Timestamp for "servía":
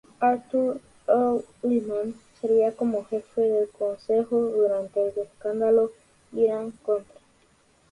2.39-2.75